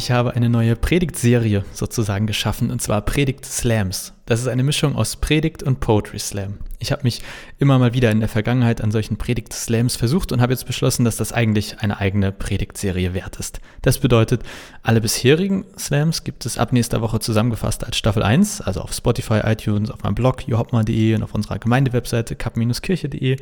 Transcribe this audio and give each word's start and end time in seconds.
ich 0.00 0.10
habe 0.10 0.34
eine 0.34 0.48
neue 0.48 0.76
Predigtserie 0.76 1.62
sozusagen 1.74 2.26
geschaffen 2.26 2.70
und 2.70 2.80
zwar 2.80 3.02
Predigt 3.02 3.44
Slams. 3.44 4.14
Das 4.24 4.40
ist 4.40 4.48
eine 4.48 4.62
Mischung 4.62 4.96
aus 4.96 5.16
Predigt 5.16 5.62
und 5.62 5.80
Poetry 5.80 6.18
Slam. 6.18 6.54
Ich 6.78 6.90
habe 6.90 7.02
mich 7.02 7.20
immer 7.58 7.78
mal 7.78 7.92
wieder 7.92 8.10
in 8.10 8.20
der 8.20 8.30
Vergangenheit 8.30 8.80
an 8.80 8.92
solchen 8.92 9.18
Predigt 9.18 9.52
Slams 9.52 9.96
versucht 9.96 10.32
und 10.32 10.40
habe 10.40 10.54
jetzt 10.54 10.66
beschlossen, 10.66 11.04
dass 11.04 11.18
das 11.18 11.34
eigentlich 11.34 11.80
eine 11.80 11.98
eigene 11.98 12.32
Predigtserie 12.32 13.12
wert 13.12 13.36
ist. 13.36 13.60
Das 13.82 13.98
bedeutet, 13.98 14.42
alle 14.82 15.02
bisherigen 15.02 15.66
Slams 15.78 16.24
gibt 16.24 16.46
es 16.46 16.56
ab 16.56 16.72
nächster 16.72 17.02
Woche 17.02 17.20
zusammengefasst 17.20 17.84
als 17.84 17.98
Staffel 17.98 18.22
1, 18.22 18.62
also 18.62 18.80
auf 18.80 18.94
Spotify, 18.94 19.40
iTunes, 19.44 19.90
auf 19.90 20.02
meinem 20.02 20.14
Blog 20.14 20.48
johopma.de 20.48 21.14
und 21.14 21.22
auf 21.22 21.34
unserer 21.34 21.58
Gemeindewebseite 21.58 22.36
kap-kirche.de 22.36 23.36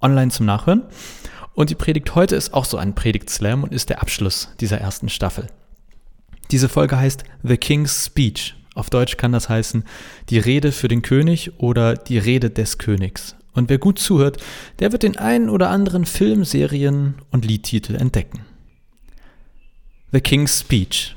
online 0.00 0.30
zum 0.30 0.46
Nachhören. 0.46 0.84
Und 1.54 1.70
die 1.70 1.74
Predigt 1.74 2.14
heute 2.14 2.36
ist 2.36 2.54
auch 2.54 2.66
so 2.66 2.76
ein 2.76 2.94
Predigt-Slam 2.94 3.64
und 3.64 3.72
ist 3.72 3.88
der 3.90 4.00
Abschluss 4.00 4.54
dieser 4.60 4.78
ersten 4.78 5.08
Staffel. 5.08 5.48
Diese 6.50 6.68
Folge 6.68 6.98
heißt 6.98 7.24
The 7.42 7.56
King's 7.56 8.06
Speech. 8.06 8.54
Auf 8.74 8.90
Deutsch 8.90 9.16
kann 9.16 9.32
das 9.32 9.48
heißen 9.48 9.84
die 10.30 10.38
Rede 10.38 10.72
für 10.72 10.88
den 10.88 11.02
König 11.02 11.52
oder 11.58 11.94
die 11.94 12.18
Rede 12.18 12.48
des 12.48 12.78
Königs. 12.78 13.36
Und 13.52 13.68
wer 13.68 13.78
gut 13.78 13.98
zuhört, 13.98 14.38
der 14.78 14.92
wird 14.92 15.02
den 15.02 15.16
einen 15.16 15.50
oder 15.50 15.70
anderen 15.70 16.06
Film, 16.06 16.44
Serien 16.44 17.16
und 17.30 17.44
Liedtitel 17.44 17.96
entdecken. 17.96 18.46
The 20.12 20.20
King's 20.20 20.60
Speech. 20.60 21.16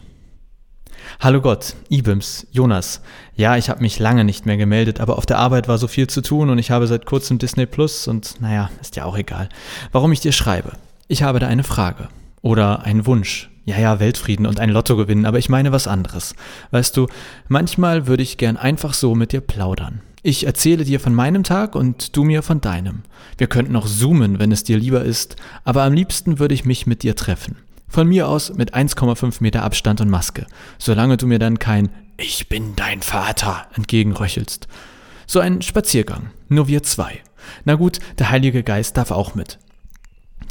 Hallo 1.19 1.39
Gott, 1.39 1.75
Ibims, 1.89 2.47
Jonas. 2.51 3.01
Ja, 3.35 3.55
ich 3.55 3.69
habe 3.69 3.81
mich 3.81 3.99
lange 3.99 4.25
nicht 4.25 4.45
mehr 4.45 4.57
gemeldet, 4.57 4.99
aber 4.99 5.17
auf 5.17 5.25
der 5.25 5.37
Arbeit 5.37 5.67
war 5.67 5.77
so 5.77 5.87
viel 5.87 6.07
zu 6.07 6.21
tun 6.21 6.49
und 6.49 6.57
ich 6.57 6.71
habe 6.71 6.87
seit 6.87 7.05
kurzem 7.05 7.37
Disney 7.37 7.67
Plus 7.67 8.07
und 8.07 8.41
naja, 8.41 8.69
ist 8.81 8.95
ja 8.95 9.05
auch 9.05 9.17
egal. 9.17 9.49
Warum 9.91 10.11
ich 10.11 10.19
dir 10.19 10.31
schreibe? 10.31 10.73
Ich 11.07 11.23
habe 11.23 11.39
da 11.39 11.47
eine 11.47 11.63
Frage 11.63 12.09
oder 12.41 12.83
einen 12.83 13.05
Wunsch. 13.05 13.50
Ja, 13.65 13.77
ja, 13.77 13.99
Weltfrieden 13.99 14.47
und 14.47 14.59
ein 14.59 14.71
Lotto 14.71 14.95
gewinnen, 14.97 15.25
aber 15.25 15.37
ich 15.37 15.49
meine 15.49 15.71
was 15.71 15.87
anderes. 15.87 16.35
Weißt 16.71 16.97
du, 16.97 17.07
manchmal 17.47 18.07
würde 18.07 18.23
ich 18.23 18.37
gern 18.37 18.57
einfach 18.57 18.93
so 18.93 19.13
mit 19.13 19.33
dir 19.33 19.41
plaudern. 19.41 20.01
Ich 20.23 20.45
erzähle 20.45 20.83
dir 20.83 20.99
von 20.99 21.13
meinem 21.13 21.43
Tag 21.43 21.75
und 21.75 22.15
du 22.15 22.23
mir 22.23 22.43
von 22.43 22.61
deinem. 22.61 23.03
Wir 23.37 23.47
könnten 23.47 23.75
auch 23.75 23.87
zoomen, 23.87 24.39
wenn 24.39 24.51
es 24.51 24.63
dir 24.63 24.77
lieber 24.77 25.03
ist, 25.03 25.35
aber 25.63 25.83
am 25.83 25.93
liebsten 25.93 26.39
würde 26.39 26.53
ich 26.53 26.65
mich 26.65 26.85
mit 26.85 27.03
dir 27.03 27.15
treffen. 27.15 27.55
Von 27.87 28.07
mir 28.07 28.27
aus 28.27 28.53
mit 28.53 28.73
1,5 28.73 29.37
Meter 29.41 29.63
Abstand 29.63 29.99
und 29.99 30.09
Maske, 30.09 30.45
solange 30.77 31.17
du 31.17 31.27
mir 31.27 31.39
dann 31.39 31.59
kein 31.59 31.89
Ich 32.17 32.49
bin 32.49 32.75
dein 32.75 33.01
Vater 33.01 33.67
entgegenröchelst. 33.75 34.67
So 35.27 35.39
ein 35.39 35.61
Spaziergang, 35.61 36.29
nur 36.49 36.67
wir 36.67 36.83
zwei. 36.83 37.19
Na 37.65 37.75
gut, 37.75 37.99
der 38.17 38.29
Heilige 38.29 38.63
Geist 38.63 38.97
darf 38.97 39.11
auch 39.11 39.35
mit. 39.35 39.59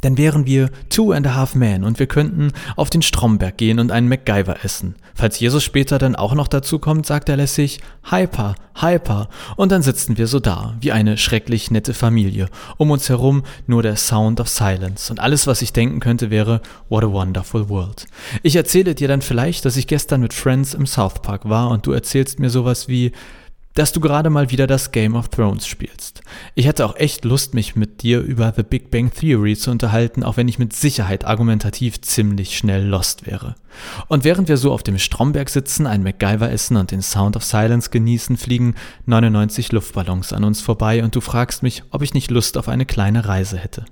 Dann 0.01 0.17
wären 0.17 0.45
wir 0.45 0.69
Two 0.89 1.11
and 1.11 1.25
a 1.27 1.35
Half 1.35 1.55
Men 1.55 1.83
und 1.83 1.99
wir 1.99 2.07
könnten 2.07 2.51
auf 2.75 2.89
den 2.89 3.01
Stromberg 3.01 3.57
gehen 3.57 3.79
und 3.79 3.91
einen 3.91 4.07
MacGyver 4.07 4.63
essen. 4.65 4.95
Falls 5.13 5.39
Jesus 5.39 5.63
später 5.63 5.99
dann 5.99 6.15
auch 6.15 6.33
noch 6.33 6.47
dazu 6.47 6.79
kommt, 6.79 7.05
sagt 7.05 7.29
er 7.29 7.37
lässig 7.37 7.79
Hyper, 8.09 8.55
Hyper 8.75 9.29
und 9.55 9.71
dann 9.71 9.81
sitzen 9.81 10.17
wir 10.17 10.27
so 10.27 10.39
da, 10.39 10.75
wie 10.79 10.91
eine 10.91 11.17
schrecklich 11.17 11.69
nette 11.69 11.93
Familie. 11.93 12.49
Um 12.77 12.91
uns 12.91 13.09
herum 13.09 13.43
nur 13.67 13.83
der 13.83 13.95
Sound 13.95 14.39
of 14.39 14.49
Silence 14.49 15.11
und 15.11 15.19
alles, 15.19 15.47
was 15.47 15.61
ich 15.61 15.73
denken 15.73 15.99
könnte, 15.99 16.29
wäre 16.29 16.61
What 16.89 17.03
a 17.03 17.11
wonderful 17.11 17.69
world. 17.69 18.07
Ich 18.41 18.55
erzähle 18.55 18.95
dir 18.95 19.07
dann 19.07 19.21
vielleicht, 19.21 19.65
dass 19.65 19.77
ich 19.77 19.87
gestern 19.87 20.21
mit 20.21 20.33
Friends 20.33 20.73
im 20.73 20.87
South 20.87 21.21
Park 21.21 21.47
war 21.47 21.69
und 21.69 21.85
du 21.85 21.91
erzählst 21.91 22.39
mir 22.39 22.49
sowas 22.49 22.87
wie 22.87 23.11
dass 23.73 23.91
du 23.91 23.99
gerade 23.99 24.29
mal 24.29 24.51
wieder 24.51 24.67
das 24.67 24.91
Game 24.91 25.15
of 25.15 25.29
Thrones 25.29 25.67
spielst. 25.67 26.21
Ich 26.55 26.65
hätte 26.65 26.85
auch 26.85 26.95
echt 26.95 27.25
Lust, 27.25 27.53
mich 27.53 27.75
mit 27.75 28.01
dir 28.03 28.19
über 28.21 28.53
The 28.55 28.63
Big 28.63 28.91
Bang 28.91 29.11
Theory 29.11 29.55
zu 29.55 29.71
unterhalten, 29.71 30.23
auch 30.23 30.37
wenn 30.37 30.47
ich 30.47 30.59
mit 30.59 30.73
Sicherheit 30.73 31.25
argumentativ 31.25 32.01
ziemlich 32.01 32.57
schnell 32.57 32.85
lost 32.85 33.25
wäre. 33.25 33.55
Und 34.07 34.23
während 34.23 34.49
wir 34.49 34.57
so 34.57 34.71
auf 34.71 34.83
dem 34.83 34.97
Stromberg 34.97 35.49
sitzen, 35.49 35.87
ein 35.87 36.03
MacGyver 36.03 36.51
essen 36.51 36.77
und 36.77 36.91
den 36.91 37.01
Sound 37.01 37.35
of 37.35 37.43
Silence 37.43 37.89
genießen, 37.89 38.37
fliegen 38.37 38.75
99 39.05 39.71
Luftballons 39.71 40.33
an 40.33 40.43
uns 40.43 40.61
vorbei 40.61 41.03
und 41.03 41.15
du 41.15 41.21
fragst 41.21 41.63
mich, 41.63 41.83
ob 41.91 42.01
ich 42.01 42.13
nicht 42.13 42.31
Lust 42.31 42.57
auf 42.57 42.67
eine 42.67 42.85
kleine 42.85 43.25
Reise 43.25 43.57
hätte. 43.57 43.85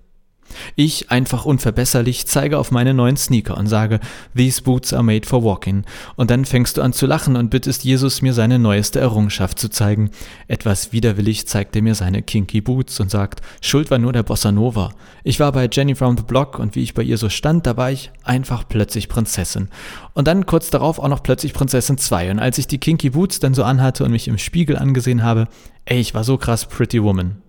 Ich, 0.75 1.11
einfach 1.11 1.45
unverbesserlich, 1.45 2.25
zeige 2.27 2.57
auf 2.57 2.71
meine 2.71 2.93
neuen 2.93 3.17
Sneaker 3.17 3.57
und 3.57 3.67
sage, 3.67 3.99
These 4.35 4.61
boots 4.61 4.93
are 4.93 5.03
made 5.03 5.27
for 5.27 5.43
walking. 5.43 5.83
Und 6.15 6.31
dann 6.31 6.45
fängst 6.45 6.77
du 6.77 6.81
an 6.81 6.93
zu 6.93 7.05
lachen 7.05 7.35
und 7.35 7.49
bittest 7.49 7.83
Jesus, 7.83 8.21
mir 8.21 8.33
seine 8.33 8.59
neueste 8.59 8.99
Errungenschaft 8.99 9.59
zu 9.59 9.69
zeigen. 9.69 10.11
Etwas 10.47 10.91
widerwillig 10.91 11.47
zeigt 11.47 11.75
er 11.75 11.81
mir 11.81 11.95
seine 11.95 12.21
kinky 12.21 12.61
Boots 12.61 12.99
und 12.99 13.11
sagt, 13.11 13.41
Schuld 13.61 13.91
war 13.91 13.97
nur 13.97 14.13
der 14.13 14.23
Bossa 14.23 14.51
Nova. 14.51 14.91
Ich 15.23 15.39
war 15.39 15.51
bei 15.51 15.69
Jenny 15.71 15.95
from 15.95 16.17
the 16.17 16.23
Block 16.23 16.59
und 16.59 16.75
wie 16.75 16.83
ich 16.83 16.93
bei 16.93 17.03
ihr 17.03 17.17
so 17.17 17.29
stand, 17.29 17.65
da 17.65 17.77
war 17.77 17.91
ich 17.91 18.11
einfach 18.23 18.67
plötzlich 18.67 19.09
Prinzessin. 19.09 19.69
Und 20.13 20.27
dann 20.27 20.45
kurz 20.45 20.69
darauf 20.69 20.99
auch 20.99 21.07
noch 21.07 21.23
plötzlich 21.23 21.53
Prinzessin 21.53 21.97
2. 21.97 22.31
Und 22.31 22.39
als 22.39 22.57
ich 22.57 22.67
die 22.67 22.77
kinky 22.77 23.11
Boots 23.11 23.39
dann 23.39 23.53
so 23.53 23.63
anhatte 23.63 24.03
und 24.03 24.11
mich 24.11 24.27
im 24.27 24.37
Spiegel 24.37 24.77
angesehen 24.77 25.23
habe, 25.23 25.47
ey, 25.85 25.99
ich 25.99 26.13
war 26.13 26.23
so 26.23 26.37
krass 26.37 26.65
Pretty 26.65 27.03
Woman. 27.03 27.41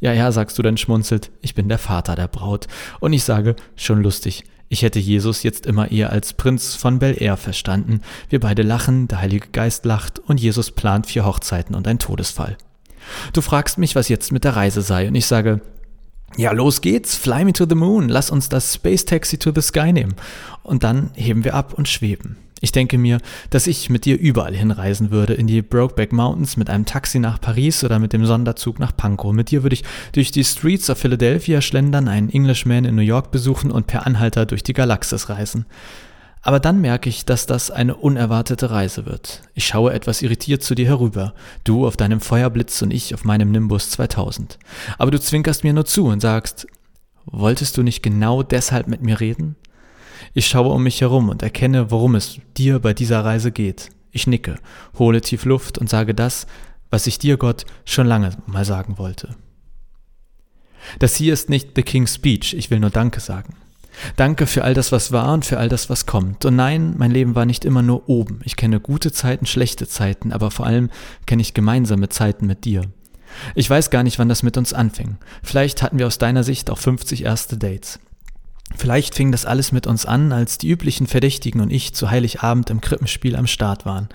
Ja, 0.00 0.12
ja, 0.12 0.30
sagst 0.30 0.58
du 0.58 0.62
dann 0.62 0.76
schmunzelt, 0.76 1.30
ich 1.40 1.54
bin 1.54 1.68
der 1.68 1.78
Vater 1.78 2.14
der 2.14 2.28
Braut. 2.28 2.68
Und 3.00 3.12
ich 3.12 3.24
sage, 3.24 3.56
schon 3.76 4.02
lustig. 4.02 4.44
Ich 4.68 4.82
hätte 4.82 4.98
Jesus 4.98 5.42
jetzt 5.42 5.66
immer 5.66 5.90
eher 5.90 6.10
als 6.10 6.34
Prinz 6.34 6.74
von 6.74 6.98
Bel 6.98 7.20
Air 7.20 7.36
verstanden. 7.36 8.02
Wir 8.28 8.38
beide 8.38 8.62
lachen, 8.62 9.08
der 9.08 9.20
Heilige 9.20 9.48
Geist 9.48 9.84
lacht 9.86 10.18
und 10.18 10.40
Jesus 10.40 10.70
plant 10.70 11.06
vier 11.06 11.24
Hochzeiten 11.24 11.74
und 11.74 11.88
ein 11.88 11.98
Todesfall. 11.98 12.58
Du 13.32 13.40
fragst 13.40 13.78
mich, 13.78 13.94
was 13.94 14.10
jetzt 14.10 14.30
mit 14.30 14.44
der 14.44 14.56
Reise 14.56 14.82
sei, 14.82 15.08
und 15.08 15.14
ich 15.14 15.26
sage, 15.26 15.62
ja, 16.36 16.52
los 16.52 16.82
geht's, 16.82 17.16
fly 17.16 17.44
me 17.44 17.54
to 17.54 17.64
the 17.66 17.74
moon, 17.74 18.10
lass 18.10 18.30
uns 18.30 18.50
das 18.50 18.74
Space 18.74 19.06
Taxi 19.06 19.38
to 19.38 19.50
the 19.54 19.62
Sky 19.62 19.92
nehmen. 19.92 20.14
Und 20.62 20.84
dann 20.84 21.10
heben 21.14 21.44
wir 21.44 21.54
ab 21.54 21.72
und 21.72 21.88
schweben. 21.88 22.36
Ich 22.60 22.72
denke 22.72 22.98
mir, 22.98 23.18
dass 23.50 23.66
ich 23.66 23.88
mit 23.90 24.04
dir 24.04 24.18
überall 24.18 24.54
hinreisen 24.54 25.10
würde, 25.10 25.34
in 25.34 25.46
die 25.46 25.62
Brokeback 25.62 26.12
Mountains 26.12 26.56
mit 26.56 26.70
einem 26.70 26.86
Taxi 26.86 27.18
nach 27.18 27.40
Paris 27.40 27.84
oder 27.84 27.98
mit 27.98 28.12
dem 28.12 28.26
Sonderzug 28.26 28.78
nach 28.78 28.96
Pankow. 28.96 29.32
Mit 29.32 29.50
dir 29.50 29.62
würde 29.62 29.74
ich 29.74 29.84
durch 30.12 30.30
die 30.30 30.44
Streets 30.44 30.90
of 30.90 30.98
Philadelphia 30.98 31.60
schlendern, 31.60 32.08
einen 32.08 32.30
Englishman 32.30 32.84
in 32.84 32.96
New 32.96 33.02
York 33.02 33.30
besuchen 33.30 33.70
und 33.70 33.86
per 33.86 34.06
Anhalter 34.06 34.46
durch 34.46 34.62
die 34.62 34.72
Galaxis 34.72 35.28
reisen. 35.28 35.66
Aber 36.42 36.60
dann 36.60 36.80
merke 36.80 37.08
ich, 37.08 37.24
dass 37.24 37.46
das 37.46 37.70
eine 37.70 37.96
unerwartete 37.96 38.70
Reise 38.70 39.06
wird. 39.06 39.42
Ich 39.54 39.66
schaue 39.66 39.92
etwas 39.92 40.22
irritiert 40.22 40.62
zu 40.62 40.74
dir 40.74 40.86
herüber, 40.86 41.34
du 41.64 41.86
auf 41.86 41.96
deinem 41.96 42.20
Feuerblitz 42.20 42.80
und 42.82 42.92
ich 42.92 43.12
auf 43.14 43.24
meinem 43.24 43.50
Nimbus 43.50 43.90
2000. 43.90 44.58
Aber 44.98 45.10
du 45.10 45.20
zwinkerst 45.20 45.64
mir 45.64 45.72
nur 45.72 45.84
zu 45.84 46.06
und 46.06 46.20
sagst, 46.20 46.66
wolltest 47.26 47.76
du 47.76 47.82
nicht 47.82 48.02
genau 48.02 48.42
deshalb 48.42 48.88
mit 48.88 49.02
mir 49.02 49.20
reden? 49.20 49.56
Ich 50.34 50.46
schaue 50.46 50.72
um 50.72 50.82
mich 50.82 51.00
herum 51.00 51.28
und 51.28 51.42
erkenne, 51.42 51.90
worum 51.90 52.14
es 52.14 52.38
dir 52.56 52.78
bei 52.78 52.94
dieser 52.94 53.24
Reise 53.24 53.52
geht. 53.52 53.90
Ich 54.10 54.26
nicke, 54.26 54.56
hole 54.98 55.20
tief 55.20 55.44
Luft 55.44 55.78
und 55.78 55.88
sage 55.88 56.14
das, 56.14 56.46
was 56.90 57.06
ich 57.06 57.18
dir, 57.18 57.36
Gott, 57.36 57.64
schon 57.84 58.06
lange 58.06 58.30
mal 58.46 58.64
sagen 58.64 58.98
wollte. 58.98 59.36
Das 60.98 61.16
hier 61.16 61.32
ist 61.32 61.50
nicht 61.50 61.70
The 61.76 61.82
King's 61.82 62.14
Speech, 62.14 62.54
ich 62.54 62.70
will 62.70 62.80
nur 62.80 62.90
Danke 62.90 63.20
sagen. 63.20 63.54
Danke 64.16 64.46
für 64.46 64.64
all 64.64 64.74
das, 64.74 64.92
was 64.92 65.12
war 65.12 65.32
und 65.32 65.44
für 65.44 65.58
all 65.58 65.68
das, 65.68 65.90
was 65.90 66.06
kommt. 66.06 66.44
Und 66.44 66.56
nein, 66.56 66.94
mein 66.96 67.10
Leben 67.10 67.34
war 67.34 67.46
nicht 67.46 67.64
immer 67.64 67.82
nur 67.82 68.08
oben. 68.08 68.40
Ich 68.44 68.56
kenne 68.56 68.80
gute 68.80 69.12
Zeiten, 69.12 69.44
schlechte 69.44 69.88
Zeiten, 69.88 70.32
aber 70.32 70.50
vor 70.50 70.66
allem 70.66 70.90
kenne 71.26 71.42
ich 71.42 71.52
gemeinsame 71.52 72.08
Zeiten 72.08 72.46
mit 72.46 72.64
dir. 72.64 72.82
Ich 73.54 73.68
weiß 73.68 73.90
gar 73.90 74.04
nicht, 74.04 74.18
wann 74.18 74.28
das 74.28 74.42
mit 74.42 74.56
uns 74.56 74.72
anfing. 74.72 75.18
Vielleicht 75.42 75.82
hatten 75.82 75.98
wir 75.98 76.06
aus 76.06 76.18
deiner 76.18 76.44
Sicht 76.44 76.70
auch 76.70 76.78
50 76.78 77.24
erste 77.24 77.58
Dates. 77.58 77.98
Vielleicht 78.76 79.14
fing 79.14 79.32
das 79.32 79.46
alles 79.46 79.72
mit 79.72 79.86
uns 79.86 80.04
an, 80.04 80.30
als 80.30 80.58
die 80.58 80.68
üblichen 80.68 81.06
Verdächtigen 81.06 81.60
und 81.60 81.70
ich 81.70 81.94
zu 81.94 82.10
Heiligabend 82.10 82.70
im 82.70 82.80
Krippenspiel 82.80 83.34
am 83.34 83.46
Start 83.46 83.86
waren. 83.86 84.08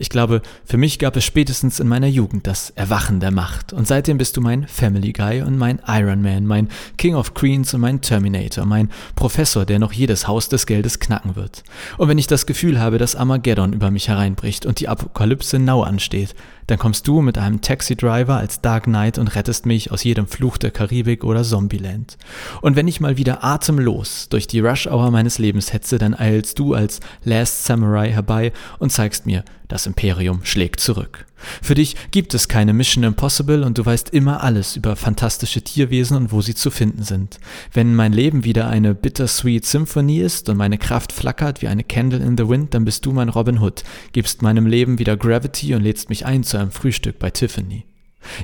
Ich 0.00 0.10
glaube, 0.10 0.42
für 0.64 0.76
mich 0.76 0.98
gab 0.98 1.16
es 1.16 1.24
spätestens 1.24 1.80
in 1.80 1.88
meiner 1.88 2.06
Jugend 2.06 2.46
das 2.46 2.70
Erwachen 2.70 3.18
der 3.18 3.32
Macht. 3.32 3.72
Und 3.72 3.86
seitdem 3.86 4.16
bist 4.16 4.36
du 4.36 4.40
mein 4.40 4.66
Family 4.68 5.12
Guy 5.12 5.42
und 5.42 5.58
mein 5.58 5.80
Iron 5.86 6.22
Man, 6.22 6.46
mein 6.46 6.68
King 6.96 7.16
of 7.16 7.34
Queens 7.34 7.74
und 7.74 7.80
mein 7.80 8.00
Terminator, 8.00 8.64
mein 8.64 8.90
Professor, 9.16 9.66
der 9.66 9.80
noch 9.80 9.92
jedes 9.92 10.26
Haus 10.26 10.48
des 10.48 10.66
Geldes 10.66 11.00
knacken 11.00 11.34
wird. 11.36 11.64
Und 11.96 12.08
wenn 12.08 12.18
ich 12.18 12.28
das 12.28 12.46
Gefühl 12.46 12.80
habe, 12.80 12.98
dass 12.98 13.16
Armageddon 13.16 13.72
über 13.72 13.90
mich 13.90 14.08
hereinbricht 14.08 14.66
und 14.66 14.78
die 14.78 14.88
Apokalypse 14.88 15.58
nau 15.58 15.82
ansteht, 15.82 16.34
dann 16.68 16.78
kommst 16.78 17.08
du 17.08 17.22
mit 17.22 17.38
einem 17.38 17.62
Taxi-Driver 17.62 18.36
als 18.36 18.60
Dark 18.60 18.84
Knight 18.84 19.18
und 19.18 19.34
rettest 19.34 19.64
mich 19.64 19.90
aus 19.90 20.04
jedem 20.04 20.26
Fluch 20.26 20.58
der 20.58 20.70
Karibik 20.70 21.24
oder 21.24 21.42
Zombieland. 21.42 22.18
Und 22.60 22.76
wenn 22.76 22.86
ich 22.86 23.00
mal 23.00 23.16
wieder 23.16 23.42
atemlos 23.42 23.97
durch 24.28 24.46
die 24.46 24.60
Rush-Hour 24.60 25.10
meines 25.10 25.38
Lebens 25.38 25.72
hetze, 25.72 25.98
dann 25.98 26.14
eilst 26.14 26.58
du 26.58 26.74
als 26.74 27.00
Last 27.24 27.64
Samurai 27.64 28.10
herbei 28.10 28.52
und 28.78 28.90
zeigst 28.90 29.26
mir, 29.26 29.44
das 29.68 29.86
Imperium 29.86 30.40
schlägt 30.44 30.80
zurück. 30.80 31.26
Für 31.62 31.74
dich 31.74 31.94
gibt 32.10 32.34
es 32.34 32.48
keine 32.48 32.72
Mission 32.72 33.04
Impossible 33.04 33.62
und 33.62 33.78
du 33.78 33.84
weißt 33.84 34.10
immer 34.10 34.42
alles 34.42 34.76
über 34.76 34.96
fantastische 34.96 35.62
Tierwesen 35.62 36.16
und 36.16 36.32
wo 36.32 36.40
sie 36.40 36.54
zu 36.54 36.70
finden 36.70 37.02
sind. 37.02 37.38
Wenn 37.72 37.94
mein 37.94 38.12
Leben 38.12 38.44
wieder 38.44 38.68
eine 38.68 38.94
bittersweet 38.94 39.64
Symphonie 39.64 40.20
ist 40.20 40.48
und 40.48 40.56
meine 40.56 40.78
Kraft 40.78 41.12
flackert 41.12 41.62
wie 41.62 41.68
eine 41.68 41.84
Candle 41.84 42.24
in 42.24 42.36
the 42.36 42.48
Wind, 42.48 42.74
dann 42.74 42.84
bist 42.84 43.04
du 43.06 43.12
mein 43.12 43.28
Robin 43.28 43.60
Hood, 43.60 43.84
gibst 44.12 44.42
meinem 44.42 44.66
Leben 44.66 44.98
wieder 44.98 45.16
Gravity 45.16 45.74
und 45.74 45.82
lädst 45.82 46.08
mich 46.08 46.26
ein 46.26 46.44
zu 46.44 46.56
einem 46.56 46.70
Frühstück 46.70 47.18
bei 47.18 47.30
Tiffany. 47.30 47.84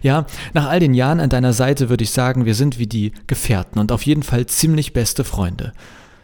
Ja, 0.02 0.26
nach 0.52 0.68
all 0.68 0.80
den 0.80 0.94
Jahren 0.94 1.20
an 1.20 1.30
deiner 1.30 1.52
Seite 1.52 1.88
würde 1.88 2.04
ich 2.04 2.10
sagen, 2.10 2.44
wir 2.44 2.54
sind 2.54 2.78
wie 2.78 2.86
die 2.86 3.12
Gefährten 3.26 3.80
und 3.80 3.92
auf 3.92 4.06
jeden 4.06 4.22
Fall 4.22 4.46
ziemlich 4.46 4.92
beste 4.92 5.24
Freunde. 5.24 5.72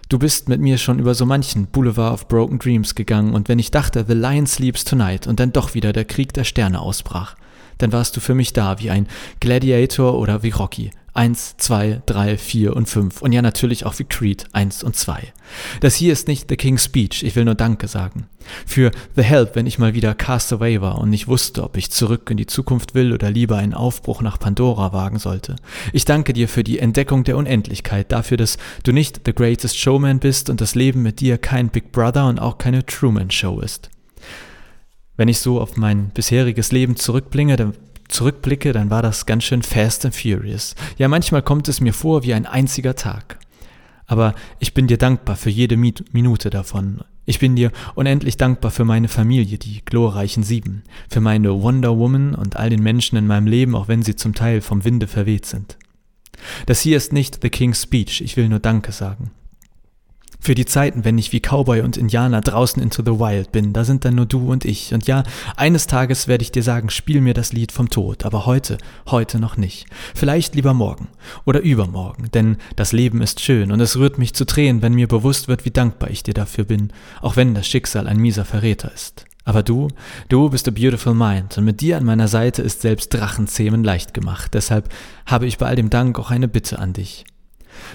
Du 0.08 0.18
bist 0.18 0.48
mit 0.48 0.60
mir 0.60 0.76
schon 0.76 0.98
über 0.98 1.14
so 1.14 1.24
manchen 1.24 1.66
Boulevard 1.66 2.12
of 2.12 2.28
Broken 2.28 2.58
Dreams 2.58 2.96
gegangen 2.96 3.32
und 3.32 3.48
wenn 3.48 3.60
ich 3.60 3.70
dachte, 3.70 4.04
The 4.06 4.14
Lion 4.14 4.46
Sleeps 4.46 4.84
Tonight 4.84 5.26
und 5.26 5.38
dann 5.38 5.52
doch 5.52 5.74
wieder 5.74 5.92
der 5.92 6.04
Krieg 6.04 6.32
der 6.32 6.44
Sterne 6.44 6.80
ausbrach, 6.80 7.36
dann 7.78 7.92
warst 7.92 8.16
du 8.16 8.20
für 8.20 8.34
mich 8.34 8.52
da 8.52 8.80
wie 8.80 8.90
ein 8.90 9.06
Gladiator 9.38 10.18
oder 10.18 10.42
wie 10.42 10.50
Rocky. 10.50 10.90
Eins, 11.12 11.56
zwei, 11.58 12.02
drei, 12.06 12.38
vier 12.38 12.76
und 12.76 12.88
fünf. 12.88 13.20
Und 13.20 13.32
ja, 13.32 13.42
natürlich 13.42 13.84
auch 13.84 13.98
wie 13.98 14.04
Creed 14.04 14.46
eins 14.52 14.82
und 14.82 14.96
zwei. 14.96 15.32
Das 15.80 15.96
hier 15.96 16.12
ist 16.12 16.28
nicht 16.28 16.48
The 16.48 16.56
King's 16.56 16.84
Speech, 16.84 17.22
ich 17.24 17.34
will 17.36 17.44
nur 17.44 17.56
Danke 17.56 17.88
sagen. 17.88 18.28
Für 18.66 18.90
The 19.16 19.22
Help, 19.22 19.56
wenn 19.56 19.66
ich 19.66 19.78
mal 19.78 19.94
wieder 19.94 20.14
Cast 20.14 20.52
Away 20.52 20.80
war 20.80 20.98
und 20.98 21.10
nicht 21.10 21.28
wusste, 21.28 21.62
ob 21.62 21.76
ich 21.76 21.90
zurück 21.90 22.30
in 22.30 22.36
die 22.36 22.46
Zukunft 22.46 22.94
will 22.94 23.12
oder 23.12 23.30
lieber 23.30 23.56
einen 23.56 23.74
Aufbruch 23.74 24.22
nach 24.22 24.38
Pandora 24.38 24.92
wagen 24.92 25.18
sollte. 25.18 25.56
Ich 25.92 26.04
danke 26.04 26.32
dir 26.32 26.48
für 26.48 26.64
die 26.64 26.78
Entdeckung 26.78 27.24
der 27.24 27.36
Unendlichkeit, 27.36 28.12
dafür, 28.12 28.36
dass 28.36 28.58
du 28.82 28.92
nicht 28.92 29.20
The 29.24 29.34
Greatest 29.34 29.78
Showman 29.78 30.18
bist 30.18 30.50
und 30.50 30.60
das 30.60 30.74
Leben 30.74 31.02
mit 31.02 31.20
dir 31.20 31.38
kein 31.38 31.68
Big 31.68 31.92
Brother 31.92 32.26
und 32.26 32.38
auch 32.38 32.58
keine 32.58 32.84
Truman 32.86 33.30
Show 33.30 33.60
ist. 33.60 33.90
Wenn 35.16 35.28
ich 35.28 35.40
so 35.40 35.60
auf 35.60 35.76
mein 35.76 36.08
bisheriges 36.10 36.72
Leben 36.72 36.96
zurückblicke, 36.96 37.56
dann 37.56 37.74
zurückblicke, 38.08 38.72
dann 38.72 38.90
war 38.90 39.02
das 39.02 39.26
ganz 39.26 39.44
schön 39.44 39.62
fast 39.62 40.04
and 40.04 40.14
furious. 40.14 40.74
Ja, 40.98 41.08
manchmal 41.08 41.42
kommt 41.42 41.68
es 41.68 41.80
mir 41.80 41.92
vor 41.92 42.22
wie 42.22 42.34
ein 42.34 42.46
einziger 42.46 42.94
Tag. 42.94 43.38
Aber 44.06 44.34
ich 44.58 44.74
bin 44.74 44.88
dir 44.88 44.98
dankbar 44.98 45.36
für 45.36 45.50
jede 45.50 45.76
Minute 45.76 46.50
davon. 46.50 47.02
Ich 47.30 47.38
bin 47.38 47.54
dir 47.54 47.70
unendlich 47.94 48.38
dankbar 48.38 48.72
für 48.72 48.84
meine 48.84 49.06
Familie, 49.06 49.56
die 49.56 49.84
glorreichen 49.84 50.42
Sieben, 50.42 50.82
für 51.08 51.20
meine 51.20 51.62
Wonder 51.62 51.96
Woman 51.96 52.34
und 52.34 52.56
all 52.56 52.70
den 52.70 52.82
Menschen 52.82 53.16
in 53.16 53.28
meinem 53.28 53.46
Leben, 53.46 53.76
auch 53.76 53.86
wenn 53.86 54.02
sie 54.02 54.16
zum 54.16 54.34
Teil 54.34 54.60
vom 54.60 54.84
Winde 54.84 55.06
verweht 55.06 55.46
sind. 55.46 55.78
Das 56.66 56.80
hier 56.80 56.96
ist 56.96 57.12
nicht 57.12 57.38
The 57.40 57.48
King's 57.48 57.82
Speech, 57.82 58.20
ich 58.22 58.36
will 58.36 58.48
nur 58.48 58.58
Danke 58.58 58.90
sagen. 58.90 59.30
Für 60.42 60.54
die 60.54 60.64
Zeiten, 60.64 61.04
wenn 61.04 61.18
ich 61.18 61.32
wie 61.32 61.40
Cowboy 61.40 61.82
und 61.82 61.98
Indianer 61.98 62.40
draußen 62.40 62.82
into 62.82 63.02
the 63.04 63.20
wild 63.20 63.52
bin, 63.52 63.74
da 63.74 63.84
sind 63.84 64.04
dann 64.06 64.14
nur 64.14 64.24
du 64.24 64.50
und 64.50 64.64
ich. 64.64 64.94
Und 64.94 65.06
ja, 65.06 65.22
eines 65.56 65.86
Tages 65.86 66.28
werde 66.28 66.42
ich 66.42 66.50
dir 66.50 66.62
sagen, 66.62 66.88
spiel 66.88 67.20
mir 67.20 67.34
das 67.34 67.52
Lied 67.52 67.72
vom 67.72 67.90
Tod, 67.90 68.24
aber 68.24 68.46
heute, 68.46 68.78
heute 69.06 69.38
noch 69.38 69.58
nicht. 69.58 69.86
Vielleicht 70.14 70.54
lieber 70.54 70.72
morgen 70.72 71.08
oder 71.44 71.60
übermorgen, 71.60 72.30
denn 72.32 72.56
das 72.74 72.92
Leben 72.92 73.20
ist 73.20 73.40
schön 73.40 73.70
und 73.70 73.80
es 73.80 73.98
rührt 73.98 74.16
mich 74.16 74.32
zu 74.32 74.46
Tränen, 74.46 74.80
wenn 74.80 74.94
mir 74.94 75.08
bewusst 75.08 75.46
wird, 75.46 75.66
wie 75.66 75.70
dankbar 75.70 76.10
ich 76.10 76.22
dir 76.22 76.34
dafür 76.34 76.64
bin, 76.64 76.90
auch 77.20 77.36
wenn 77.36 77.54
das 77.54 77.66
Schicksal 77.66 78.06
ein 78.06 78.18
mieser 78.18 78.46
Verräter 78.46 78.92
ist. 78.92 79.26
Aber 79.44 79.62
du, 79.62 79.88
du 80.28 80.48
bist 80.48 80.68
a 80.68 80.70
beautiful 80.70 81.14
mind 81.14 81.58
und 81.58 81.64
mit 81.64 81.80
dir 81.80 81.96
an 81.96 82.04
meiner 82.04 82.28
Seite 82.28 82.62
ist 82.62 82.82
selbst 82.82 83.12
Drachenzähmen 83.12 83.84
leicht 83.84 84.14
gemacht. 84.14 84.54
Deshalb 84.54 84.88
habe 85.26 85.46
ich 85.46 85.58
bei 85.58 85.66
all 85.66 85.76
dem 85.76 85.90
Dank 85.90 86.18
auch 86.18 86.30
eine 86.30 86.48
Bitte 86.48 86.78
an 86.78 86.92
dich. 86.92 87.24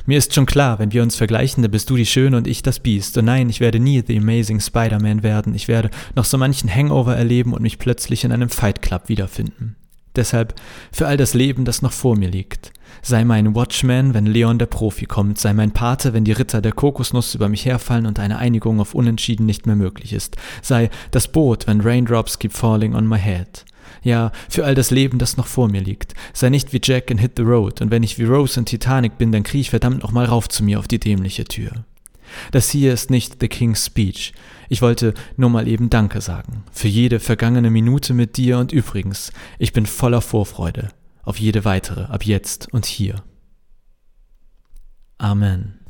Mir 0.06 0.18
ist 0.18 0.34
schon 0.34 0.46
klar, 0.46 0.80
wenn 0.80 0.94
wir 0.94 1.04
uns 1.04 1.16
vergleichen, 1.16 1.62
dann 1.64 1.72
bist 1.72 1.90
du 1.90 1.96
die 1.96 2.06
Schöne 2.06 2.38
und 2.38 2.48
ich 2.48 2.64
das 2.64 2.80
Biest. 2.80 3.18
Und 3.18 3.26
nein, 3.26 3.50
ich 3.50 3.60
werde 3.60 3.80
nie 3.80 4.04
The 4.06 4.18
Amazing 4.18 4.60
Spider-Man 4.60 5.24
werden. 5.24 5.56
Ich 5.56 5.68
werde 5.68 5.90
noch 6.16 6.26
so 6.26 6.38
manchen 6.38 6.74
Hangover 6.74 7.16
erleben 7.16 7.54
und 7.54 7.62
mich 7.62 7.80
plötzlich 7.80 8.24
in 8.24 8.32
einem 8.32 8.50
Fight 8.50 8.82
Club 8.82 9.10
wiederfinden. 9.10 9.76
Deshalb 10.16 10.56
für 10.92 11.08
all 11.08 11.18
das 11.18 11.34
Leben, 11.34 11.66
das 11.66 11.82
noch 11.82 11.92
vor 11.92 12.16
mir 12.16 12.30
liegt. 12.30 12.72
Sei 13.02 13.26
mein 13.26 13.54
Watchman, 13.56 14.14
wenn 14.14 14.26
Leon 14.26 14.58
der 14.58 14.66
Profi 14.66 15.06
kommt, 15.06 15.38
sei 15.38 15.54
mein 15.54 15.72
Pate, 15.72 16.14
wenn 16.14 16.24
die 16.24 16.32
Ritter 16.32 16.62
der 16.62 16.72
Kokosnuss 16.72 17.36
über 17.36 17.50
mich 17.50 17.66
herfallen 17.66 18.06
und 18.06 18.20
eine 18.20 18.38
Einigung 18.38 18.80
auf 18.80 18.96
Unentschieden 18.96 19.46
nicht 19.46 19.66
mehr 19.66 19.76
möglich 19.76 20.14
ist. 20.14 20.38
Sei 20.62 20.90
das 21.12 21.28
Boot, 21.28 21.68
wenn 21.68 21.82
Raindrops 21.82 22.40
keep 22.40 22.54
falling 22.54 22.96
on 22.96 23.08
my 23.08 23.20
head. 23.20 23.66
Ja, 24.04 24.32
für 24.50 24.66
all 24.66 24.76
das 24.76 24.92
Leben, 24.92 25.18
das 25.18 25.38
noch 25.38 25.48
vor 25.48 25.68
mir 25.68 25.82
liegt. 25.82 26.14
Sei 26.34 26.50
nicht 26.50 26.74
wie 26.74 26.82
Jack 26.84 27.10
in 27.10 27.18
Hit 27.18 27.34
the 27.38 27.44
Road, 27.44 27.82
und 27.82 27.92
wenn 27.92 28.04
ich 28.04 28.18
wie 28.18 28.24
Rose 28.24 28.60
in 28.60 28.66
Titanic 28.66 29.18
bin, 29.18 29.32
dann 29.32 29.44
kriech 29.44 29.62
ich 29.62 29.70
verdammt 29.70 30.04
noch 30.04 30.12
mal 30.12 30.26
rauf 30.26 30.50
zu 30.50 30.64
mir 30.64 30.80
auf 30.80 30.88
die 30.88 31.00
dämliche 31.00 31.46
Tür. 31.46 31.86
Das 32.52 32.70
hier 32.70 32.94
ist 32.94 33.10
nicht 33.10 33.38
The 33.40 33.48
King's 33.48 33.86
Speech. 33.86 34.34
Ich 34.68 34.82
wollte 34.82 35.14
nur 35.38 35.50
mal 35.50 35.68
eben 35.68 35.90
Danke 35.90 36.22
sagen. 36.22 36.64
Für 36.72 36.88
jede 36.88 37.20
vergangene 37.20 37.70
Minute 37.70 38.14
mit 38.14 38.38
dir 38.38 38.58
und 38.58 38.72
übrigens, 38.72 39.32
ich 39.60 39.74
bin 39.74 39.86
voller 39.86 40.22
Vorfreude 40.22 40.90
auf 41.26 41.40
jede 41.40 41.66
weitere 41.66 42.04
ab 42.04 42.24
jetzt 42.24 42.72
und 42.72 42.86
hier. 42.86 43.24
Amen. 45.18 45.85